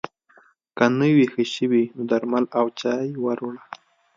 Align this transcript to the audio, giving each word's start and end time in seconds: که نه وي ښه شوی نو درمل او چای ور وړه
که 0.77 0.85
نه 0.99 1.07
وي 1.15 1.25
ښه 1.33 1.43
شوی 1.55 1.83
نو 1.95 2.01
درمل 2.11 2.43
او 2.59 2.65
چای 2.79 3.07
ور 3.23 3.37
وړه 3.45 3.63